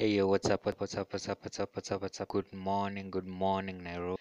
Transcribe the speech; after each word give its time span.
Hey 0.00 0.12
yo, 0.12 0.28
what's 0.28 0.48
up? 0.48 0.64
What's 0.64 0.96
up? 0.96 1.12
What's 1.12 1.28
up? 1.28 1.38
What's 1.44 1.60
up? 1.60 1.76
What's 1.76 1.92
up? 1.92 2.00
What's 2.00 2.20
up? 2.22 2.28
Good 2.28 2.54
morning, 2.54 3.10
good 3.10 3.26
morning, 3.26 3.82
Nairobi. 3.82 4.16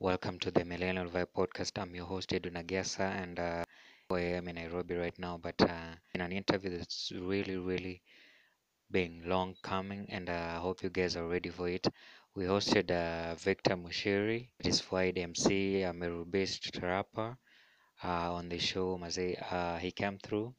Welcome 0.00 0.40
to 0.40 0.50
the 0.50 0.64
Millennial 0.64 1.06
Vibe 1.06 1.28
Podcast. 1.36 1.80
I'm 1.80 1.94
your 1.94 2.06
host 2.06 2.30
Edu 2.30 2.50
Nagesa, 2.50 3.14
and 3.22 3.38
uh, 3.38 3.62
I 4.10 4.20
am 4.38 4.48
in 4.48 4.56
Nairobi 4.56 4.96
right 4.96 5.16
now. 5.20 5.38
But 5.40 5.54
uh, 5.62 5.94
in 6.14 6.20
an 6.20 6.32
interview 6.32 6.76
that's 6.76 7.12
really, 7.14 7.56
really 7.58 8.02
been 8.90 9.22
long 9.24 9.54
coming, 9.62 10.04
and 10.08 10.28
uh, 10.28 10.54
I 10.56 10.56
hope 10.56 10.82
you 10.82 10.90
guys 10.90 11.14
are 11.14 11.28
ready 11.28 11.50
for 11.50 11.68
it. 11.68 11.86
We 12.34 12.46
hosted 12.46 12.90
uh, 12.90 13.36
Victor 13.36 13.76
Mushiri, 13.76 14.48
it 14.58 14.66
is 14.66 14.82
Fwaid 14.82 15.16
MC, 15.16 15.82
a 15.82 15.92
Meru-based 15.92 16.76
rapper, 16.82 17.36
uh, 18.02 18.34
on 18.34 18.48
the 18.48 18.58
show. 18.58 18.98
Mazee, 18.98 19.40
uh, 19.52 19.76
he 19.76 19.92
came 19.92 20.18
through 20.18 20.56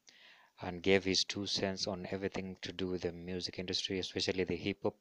and 0.61 0.83
gave 0.83 1.03
his 1.03 1.23
two 1.25 1.45
cents 1.45 1.87
on 1.87 2.07
everything 2.11 2.55
to 2.61 2.71
do 2.71 2.87
with 2.87 3.01
the 3.01 3.11
music 3.11 3.59
industry, 3.59 3.99
especially 3.99 4.43
the 4.45 4.55
hip 4.55 4.79
hop 4.83 4.95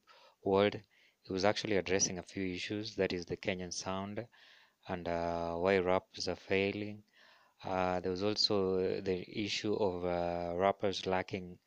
world. 0.44 0.80
He 1.22 1.32
was 1.32 1.44
actually 1.44 1.76
addressing 1.76 2.18
a 2.18 2.22
few 2.22 2.44
issues 2.54 2.96
that 2.96 3.12
is, 3.12 3.26
the 3.26 3.36
Kenyan 3.36 3.72
sound 3.72 4.26
and 4.88 5.08
uh, 5.08 5.54
why 5.54 5.78
rappers 5.78 6.28
are 6.28 6.36
failing. 6.36 7.02
Uh, 7.64 8.00
there 8.00 8.10
was 8.10 8.22
also 8.22 9.00
the 9.00 9.24
issue 9.44 9.74
of 9.74 10.04
uh, 10.04 10.54
rappers 10.56 11.06
lacking 11.06 11.58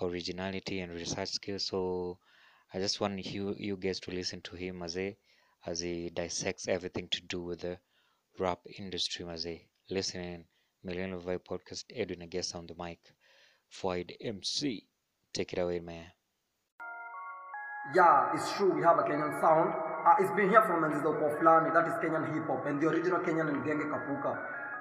originality 0.00 0.80
and 0.80 0.92
research 0.92 1.30
skills. 1.30 1.64
So 1.66 2.18
I 2.74 2.78
just 2.80 3.00
want 3.00 3.24
you, 3.26 3.54
you 3.58 3.76
guys 3.76 4.00
to 4.00 4.10
listen 4.12 4.40
to 4.42 4.56
him 4.56 4.82
as, 4.82 4.96
a, 4.96 5.16
as 5.66 5.80
he 5.80 6.10
dissects 6.10 6.68
everything 6.68 7.08
to 7.10 7.20
do 7.22 7.42
with 7.42 7.60
the 7.60 7.78
rap 8.38 8.60
industry. 8.78 9.26
As 9.28 9.46
a 9.46 9.64
listen 9.90 10.20
in 10.22 10.44
Millennial 10.84 11.20
Vibe 11.20 11.44
Podcast, 11.44 11.84
Edwin, 11.94 12.28
guest 12.28 12.54
on 12.56 12.66
the 12.66 12.74
mic. 12.76 13.00
Fwaid 13.70 14.16
MC. 14.20 14.86
Take 15.32 15.52
it 15.52 15.58
away, 15.58 15.78
man. 15.80 16.06
Yeah, 17.94 18.34
it's 18.34 18.52
true. 18.56 18.74
We 18.74 18.82
have 18.82 18.98
a 18.98 19.02
Kenyan 19.02 19.40
sound. 19.40 19.72
Uh, 19.72 20.14
it's 20.18 20.30
been 20.32 20.50
here 20.50 20.62
from 20.62 20.82
Enzizo 20.82 21.14
Poflani, 21.16 21.72
that 21.72 21.86
is 21.86 21.94
Kenyan 22.02 22.32
hip 22.34 22.46
hop, 22.46 22.66
and 22.66 22.80
the 22.80 22.88
original 22.88 23.20
Kenyan 23.20 23.48
and 23.48 23.62
Genge 23.64 23.86
Kapuka. 23.88 24.36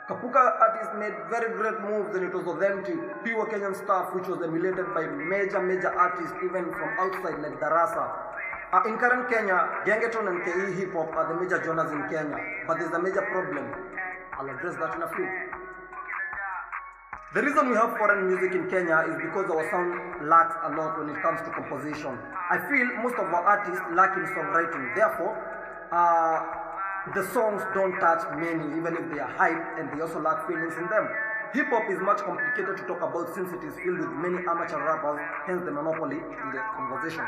Kapuka 0.09 0.41
artists 0.59 0.93
made 0.97 1.13
very 1.29 1.53
great 1.55 1.79
moves, 1.81 2.15
and 2.15 2.25
it 2.25 2.33
was 2.33 2.45
authentic, 2.47 2.97
pure 3.23 3.45
Kenyan 3.45 3.75
stuff, 3.75 4.13
which 4.15 4.27
was 4.27 4.41
emulated 4.41 4.85
by 4.93 5.05
major, 5.05 5.61
major 5.61 5.93
artists, 5.93 6.33
even 6.43 6.65
from 6.73 6.89
outside, 6.99 7.39
like 7.41 7.59
Darassa. 7.59 8.29
Uh, 8.71 8.83
in 8.87 8.97
current 8.97 9.29
Kenya, 9.29 9.81
Gengetone 9.85 10.29
and 10.29 10.39
KE 10.45 10.79
hip 10.79 10.93
hop 10.93 11.13
are 11.15 11.33
the 11.33 11.41
major 11.41 11.61
genres 11.63 11.91
in 11.91 12.01
Kenya, 12.09 12.37
but 12.67 12.79
there's 12.79 12.91
a 12.91 13.01
major 13.01 13.21
problem. 13.31 13.65
I'll 14.33 14.49
address 14.49 14.75
that 14.77 14.95
in 14.95 15.01
a 15.01 15.09
few. 15.09 15.58
The 17.31 17.43
reason 17.43 17.69
we 17.69 17.75
have 17.75 17.93
foreign 18.01 18.25
music 18.25 18.57
in 18.57 18.65
Kenya 18.73 19.05
is 19.05 19.13
because 19.21 19.45
our 19.53 19.61
sound 19.69 20.25
lacks 20.25 20.57
a 20.65 20.73
lot 20.73 20.97
when 20.97 21.13
it 21.13 21.21
comes 21.21 21.37
to 21.45 21.53
composition. 21.53 22.17
I 22.49 22.57
feel 22.65 22.89
most 23.05 23.21
of 23.21 23.29
our 23.29 23.45
artists 23.45 23.85
lack 23.93 24.17
in 24.17 24.25
songwriting. 24.33 24.97
Therefore, 24.97 25.37
uh, 25.93 26.41
the 27.13 27.21
songs 27.29 27.61
don't 27.77 27.93
touch 28.01 28.25
many, 28.33 28.65
even 28.73 28.97
if 28.97 29.13
they 29.13 29.21
are 29.21 29.29
hype, 29.29 29.61
and 29.77 29.93
they 29.93 30.01
also 30.01 30.17
lack 30.17 30.49
feelings 30.49 30.73
in 30.73 30.89
them. 30.89 31.05
Hip 31.53 31.69
hop 31.69 31.85
is 31.93 32.01
much 32.01 32.17
complicated 32.25 32.81
to 32.81 32.83
talk 32.89 33.05
about 33.05 33.29
since 33.37 33.53
it 33.53 33.61
is 33.61 33.77
filled 33.77 34.01
with 34.01 34.09
many 34.09 34.41
amateur 34.49 34.81
rappers, 34.81 35.21
hence 35.45 35.61
the 35.61 35.71
monopoly 35.71 36.17
in 36.17 36.47
the 36.49 36.61
conversation. 36.73 37.21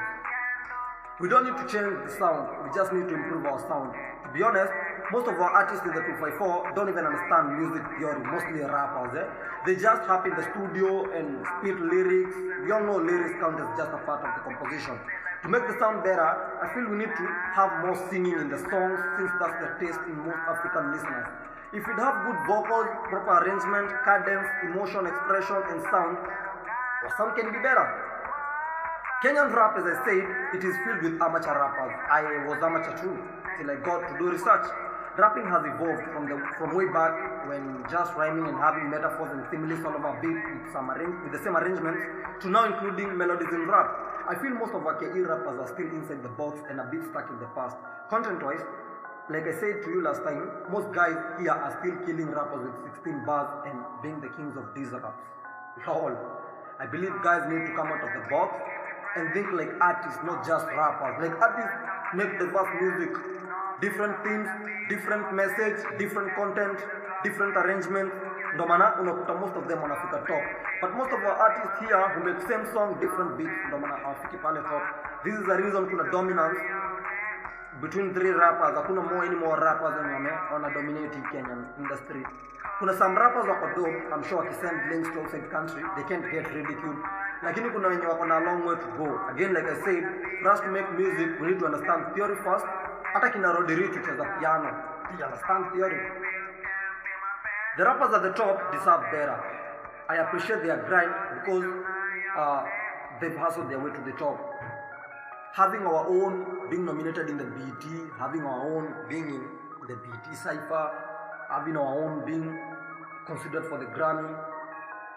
We 1.21 1.29
don't 1.29 1.45
need 1.45 1.53
to 1.53 1.69
change 1.69 1.93
the 2.01 2.09
sound, 2.17 2.49
we 2.65 2.73
just 2.73 2.89
need 2.89 3.05
to 3.05 3.13
improve 3.13 3.45
our 3.45 3.61
sound. 3.69 3.93
To 3.93 4.29
be 4.33 4.41
honest, 4.41 4.73
most 5.13 5.29
of 5.29 5.37
our 5.37 5.53
artists 5.53 5.85
in 5.85 5.93
the 5.93 6.01
254 6.17 6.73
don't 6.73 6.89
even 6.89 7.05
understand 7.05 7.61
music 7.61 7.85
theory, 7.93 8.17
mostly 8.25 8.65
rappers. 8.65 9.13
Eh? 9.13 9.29
They 9.69 9.77
just 9.77 10.01
hop 10.09 10.25
in 10.25 10.33
the 10.33 10.41
studio 10.49 11.05
and 11.13 11.45
spit 11.45 11.77
lyrics. 11.77 12.33
We 12.65 12.73
all 12.73 12.81
know 12.81 12.97
lyrics 12.97 13.37
count 13.37 13.61
as 13.61 13.69
just 13.77 13.93
a 13.93 14.01
part 14.01 14.25
of 14.25 14.33
the 14.33 14.41
composition. 14.49 14.97
To 15.45 15.47
make 15.53 15.61
the 15.69 15.77
sound 15.77 16.01
better, 16.01 16.25
I 16.25 16.73
feel 16.73 16.89
we 16.89 16.97
need 16.97 17.13
to 17.13 17.25
have 17.53 17.85
more 17.85 17.93
singing 18.09 18.41
in 18.41 18.49
the 18.49 18.57
songs 18.57 18.97
since 19.21 19.29
that's 19.37 19.57
the 19.61 19.69
taste 19.77 20.01
in 20.09 20.17
most 20.25 20.41
African 20.49 20.89
listeners. 20.89 21.29
If 21.69 21.85
we'd 21.85 22.01
have 22.01 22.17
good 22.25 22.39
vocals, 22.49 22.89
proper 23.13 23.45
arrangement, 23.45 23.93
cadence, 24.09 24.49
emotion, 24.73 25.05
expression, 25.05 25.61
and 25.69 25.85
sound, 25.93 26.17
our 26.17 27.13
sound 27.13 27.37
can 27.37 27.53
be 27.53 27.61
better. 27.61 28.10
Kenyan 29.21 29.53
rap, 29.53 29.77
as 29.77 29.85
I 29.85 29.93
said, 30.01 30.25
it 30.57 30.65
is 30.65 30.73
filled 30.81 31.05
with 31.05 31.21
amateur 31.21 31.53
rappers. 31.53 31.93
I 32.09 32.41
was 32.49 32.57
amateur 32.57 32.97
too, 32.97 33.13
till 33.53 33.69
I 33.69 33.77
got 33.77 34.09
to 34.09 34.17
do 34.17 34.33
research. 34.33 34.65
Rapping 35.13 35.45
has 35.45 35.61
evolved 35.61 36.09
from 36.09 36.25
the 36.25 36.41
from 36.57 36.73
way 36.73 36.89
back 36.89 37.13
when 37.45 37.85
just 37.85 38.17
rhyming 38.17 38.49
and 38.49 38.57
having 38.57 38.89
metaphors 38.89 39.29
and 39.29 39.45
similes 39.53 39.85
all 39.85 39.93
over 39.93 40.17
beat 40.25 40.41
with 40.41 40.73
some 40.73 40.89
arrange, 40.89 41.13
with 41.21 41.37
the 41.37 41.41
same 41.45 41.53
arrangements 41.53 42.01
to 42.41 42.49
now 42.49 42.65
including 42.65 43.13
melodies 43.13 43.53
in 43.53 43.69
rap. 43.69 43.93
I 44.25 44.33
feel 44.41 44.57
most 44.57 44.73
of 44.73 44.81
our 44.89 44.97
KE 44.97 45.21
rappers 45.21 45.53
are 45.61 45.69
still 45.69 45.93
inside 45.93 46.25
the 46.25 46.33
box 46.33 46.57
and 46.65 46.81
a 46.81 46.89
bit 46.89 47.05
stuck 47.13 47.29
in 47.29 47.37
the 47.37 47.49
past. 47.53 47.77
Content-wise, 48.09 48.65
like 49.29 49.45
I 49.45 49.53
said 49.53 49.85
to 49.85 49.87
you 49.93 50.01
last 50.01 50.25
time, 50.25 50.49
most 50.73 50.89
guys 50.97 51.13
here 51.37 51.53
are 51.53 51.77
still 51.77 51.93
killing 52.09 52.33
rappers 52.33 52.65
with 52.65 52.97
16 52.97 53.21
bars 53.29 53.53
and 53.69 53.85
being 54.01 54.17
the 54.17 54.33
kings 54.33 54.57
of 54.57 54.73
these 54.73 54.89
raps. 54.89 55.21
Lol. 55.85 56.17
I 56.81 56.89
believe 56.89 57.13
guys 57.21 57.45
need 57.45 57.69
to 57.69 57.73
come 57.77 57.93
out 57.93 58.01
of 58.01 58.09
the 58.17 58.25
box 58.25 58.57
and 59.15 59.33
think 59.33 59.51
like 59.51 59.71
artists, 59.81 60.19
not 60.23 60.45
just 60.45 60.65
rappers. 60.67 61.15
Like 61.19 61.35
artists 61.41 61.75
make 62.15 62.39
the 62.39 62.47
best 62.47 62.71
music, 62.79 63.11
different 63.81 64.15
themes, 64.23 64.47
different 64.89 65.33
message, 65.33 65.79
different 65.97 66.35
content, 66.35 66.79
different 67.23 67.57
arrangement. 67.57 68.11
Ndo 68.55 68.65
maana 68.67 68.95
most 69.39 69.55
of 69.55 69.67
them 69.67 69.79
wanafika 69.79 70.27
top. 70.27 70.43
But 70.81 70.95
most 70.95 71.11
of 71.11 71.19
our 71.19 71.37
artists 71.47 71.79
here 71.79 72.01
who 72.13 72.23
make 72.23 72.41
same 72.47 72.65
song, 72.73 72.99
different 72.99 73.37
beats, 73.37 73.59
ndo 73.67 73.77
maana 73.77 73.95
hawafiki 74.03 74.37
top. 74.41 74.83
This 75.23 75.33
is 75.35 75.45
the 75.45 75.55
reason 75.57 75.87
kuna 75.89 76.11
dominance 76.11 76.59
between 77.81 78.13
three 78.13 78.31
rappers. 78.31 78.75
Hakuna 78.75 79.01
more 79.09 79.25
any 79.25 79.35
more 79.35 79.59
rappers 79.59 79.95
wenye 79.97 80.13
wame 80.13 80.31
wana 80.53 80.69
dominate 80.73 81.17
Kenyan 81.31 81.65
industry. 81.79 82.25
Some 82.97 83.15
rappers 83.15 83.47
wako 83.47 83.67
dope, 83.75 84.13
I'm 84.13 84.23
sure 84.23 84.43
wakisend 84.43 84.89
links 84.89 85.09
to 85.13 85.21
outside 85.21 85.43
the 85.43 85.49
country, 85.49 85.83
they 85.95 86.03
can't 86.03 86.25
get 86.31 86.51
ridiculed. 86.53 86.97
Lakini 87.43 87.69
kuna 87.69 87.87
wenye 87.87 88.05
wako 88.05 88.25
na 88.25 88.39
long 88.39 88.65
way 88.65 88.75
to 88.75 88.87
go. 88.97 89.19
Again, 89.29 89.53
like 89.53 89.67
I 89.71 89.75
said, 89.85 90.03
for 90.43 90.51
us 90.51 90.59
to 90.61 90.67
make 90.67 90.91
music, 90.91 91.39
we 91.41 91.47
need 91.47 91.59
to 91.59 91.65
understand 91.65 92.13
theory 92.15 92.35
first. 92.35 92.65
Hata 93.13 93.29
kina 93.29 93.51
Rodriguez 93.53 93.89
kucheza 93.89 94.25
piano, 94.39 94.69
you 95.17 95.25
understand 95.25 95.65
theory. 95.73 95.99
The 97.77 97.83
rappers 97.85 98.13
at 98.13 98.21
the 98.21 98.33
top 98.33 98.71
deserve 98.71 99.01
better. 99.11 99.39
I 100.09 100.17
appreciate 100.17 100.61
their 100.63 100.77
grind 100.87 101.11
because 101.39 101.65
uh, 102.37 102.63
they've 103.19 103.35
hustled 103.37 103.69
their 103.69 103.79
way 103.79 103.91
to 103.91 104.01
the 104.01 104.11
top. 104.17 104.37
Having 105.53 105.81
our 105.81 106.07
own 106.07 106.69
being 106.69 106.85
nominated 106.85 107.29
in 107.29 107.37
the 107.37 107.45
BET, 107.45 107.83
having 108.19 108.43
our 108.43 108.61
own 108.71 108.93
being 109.09 109.27
in 109.29 109.41
the 109.87 109.95
BET 109.95 110.35
Cypher, 110.35 110.91
having 111.49 111.75
our 111.75 112.03
own 112.03 112.25
being 112.25 112.57
considered 113.25 113.65
for 113.65 113.77
the 113.79 113.85
Grammy, 113.85 114.29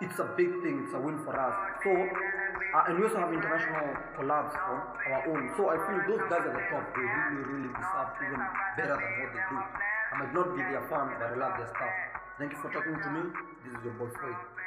it's 0.01 0.19
a 0.19 0.25
big 0.37 0.51
thing, 0.63 0.85
it's 0.85 0.95
a 0.95 1.01
win 1.01 1.19
for 1.23 1.39
us. 1.39 1.55
So, 1.83 1.91
uh, 1.91 2.85
and 2.89 2.99
we 2.99 3.05
also 3.07 3.19
have 3.23 3.33
international 3.33 3.95
collabs 4.19 4.51
from 4.51 4.79
our 5.13 5.23
own. 5.31 5.53
So 5.57 5.71
I 5.71 5.77
feel 5.79 6.01
those 6.11 6.25
guys 6.29 6.43
at 6.43 6.55
the 6.55 6.65
top, 6.71 6.85
they 6.95 7.07
really, 7.07 7.43
really 7.47 7.71
deserve 7.71 8.11
even 8.27 8.41
better 8.77 8.97
than 8.99 9.13
what 9.23 9.31
they 9.31 9.45
do. 9.47 9.59
I 9.59 10.15
might 10.19 10.35
not 10.35 10.57
be 10.57 10.63
their 10.63 10.85
fan, 10.91 11.15
but 11.15 11.23
I 11.23 11.35
love 11.39 11.55
their 11.59 11.71
stuff. 11.71 11.95
Thank 12.39 12.53
you 12.53 12.59
for 12.59 12.71
talking 12.73 12.99
to 12.99 13.09
me. 13.15 13.23
This 13.63 13.79
is 13.79 13.85
your 13.85 13.95
boy 13.95 14.11
Floyd. 14.19 14.64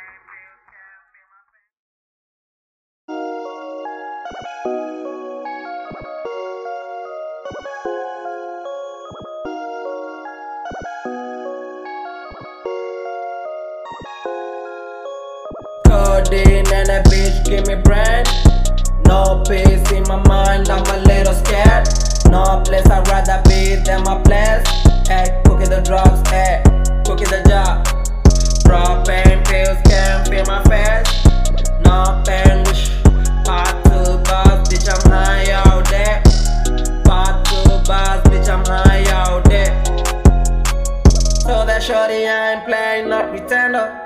Give 17.48 17.66
me 17.68 17.76
brand. 17.76 18.28
No 19.06 19.42
peace 19.48 19.92
in 19.92 20.04
my 20.04 20.22
mind, 20.28 20.70
I'm 20.70 20.84
a 20.84 21.00
little 21.08 21.34
scared. 21.34 21.88
No 22.30 22.62
place 22.66 22.86
I'd 22.88 23.08
rather 23.08 23.42
be 23.48 23.76
than 23.84 24.04
my 24.04 24.22
place. 24.22 24.68
Hey, 25.08 25.42
cookie 25.46 25.66
the 25.66 25.82
drugs, 25.82 26.28
hey, 26.30 26.62
cookie 27.06 27.24
the 27.26 27.42
job. 27.48 27.86
Propane 28.68 29.48
pills 29.48 29.80
can't 29.88 30.28
feel 30.28 30.44
my 30.46 30.62
face. 30.68 31.08
No 31.86 32.22
pain, 32.28 32.66
wish. 32.66 32.92
Part 33.46 33.72
two 33.86 34.20
bars, 34.28 34.68
bitch, 34.68 34.88
I'm 34.92 35.10
high 35.10 35.50
out 35.52 35.88
there. 35.90 36.22
Part 37.06 37.46
two 37.46 37.64
bars, 37.88 38.22
bitch, 38.28 38.50
I'm 38.50 38.66
high 38.66 39.10
out 39.10 39.46
there. 39.46 39.72
So 41.40 41.66
that 41.66 41.82
shorty, 41.82 42.28
I 42.28 42.56
ain't 42.56 42.66
playing, 42.66 43.08
not 43.08 43.30
pretender. 43.30 44.04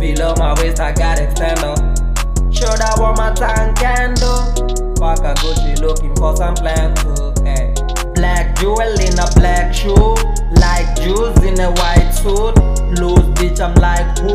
Below 0.00 0.34
my 0.38 0.54
waist, 0.60 0.80
I 0.80 0.90
got 0.90 1.18
extender. 1.18 1.97
Show 2.58 2.74
that 2.74 2.98
what 2.98 3.16
my 3.16 3.30
tongue 3.38 3.72
can 3.78 4.14
do. 4.18 4.34
Fuck 4.98 5.22
a 5.22 5.30
Gucci 5.38 5.78
looking 5.78 6.10
for 6.16 6.34
some 6.34 6.56
plan 6.56 6.90
too. 6.96 7.30
Hey. 7.46 7.70
Black 8.18 8.58
jewel 8.58 8.98
in 8.98 9.14
a 9.14 9.30
black 9.38 9.72
shoe. 9.72 10.18
Like 10.58 10.90
Jews 10.98 11.38
in 11.46 11.60
a 11.62 11.70
white 11.70 12.10
suit. 12.10 12.58
Loose 12.98 13.30
bitch, 13.38 13.60
I'm 13.62 13.78
like 13.78 14.18
who? 14.18 14.34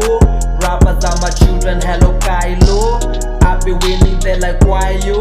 Rappers 0.63 1.03
are 1.03 1.19
my 1.19 1.31
children, 1.35 1.81
hello 1.83 2.17
Kylo. 2.19 3.03
I 3.43 3.59
be 3.59 3.73
winning, 3.73 4.17
they 4.21 4.39
like 4.39 4.61
why 4.61 4.91
you? 5.03 5.19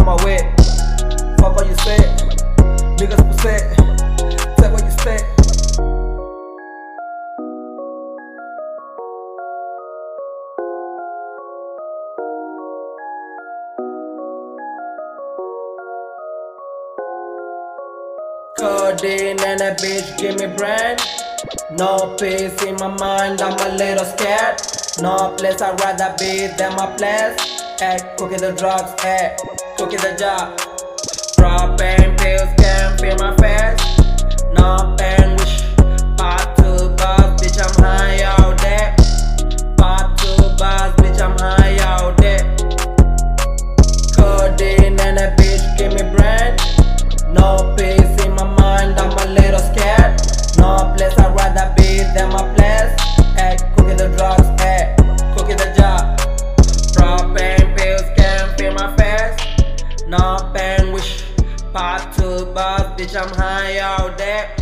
on 0.00 0.06
my 0.06 0.24
way. 0.24 0.38
Fuck 1.38 1.56
all 1.56 1.66
you 1.66 1.74
said. 1.76 2.00
Niggas 2.98 3.18
upset. 3.18 3.76
Take 4.56 4.72
what 4.72 4.84
you 4.84 4.90
said. 5.02 5.26
Good 18.56 19.04
and 19.04 19.60
a 19.60 19.74
bitch 19.76 20.18
give 20.18 20.38
me 20.38 20.54
brand. 20.56 21.00
No 21.72 22.16
peace 22.18 22.62
in 22.64 22.74
my 22.76 22.88
mind, 22.88 23.40
I'm 23.40 23.58
a 23.58 23.76
little 23.76 24.04
scared. 24.04 24.60
No 25.00 25.34
place 25.36 25.62
I'd 25.62 25.80
rather 25.80 26.14
be 26.18 26.48
than 26.58 26.74
my 26.76 26.94
place. 26.96 27.60
Hey, 27.80 27.98
cooking 28.18 28.40
the 28.40 28.52
drugs, 28.52 29.00
hey 29.02 29.36
cooking 29.80 29.98
the 30.00 30.14
job. 30.14 30.60
And 31.80 32.18
pills 32.18 32.50
can 32.58 32.98
fill 32.98 33.16
my 33.16 33.34
face. 33.36 33.80
Knob 34.52 35.00
Part 62.00 62.14
two 62.14 62.46
bars, 62.54 62.82
bitch, 62.98 63.14
I'm 63.14 63.28
high 63.36 63.78
out 63.78 64.16
there. 64.16 64.56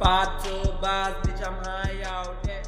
Part 0.00 0.42
two 0.42 0.72
bars, 0.82 1.14
bitch, 1.22 1.46
I'm 1.46 1.54
high 1.64 2.02
out 2.02 2.42
there. 2.42 2.62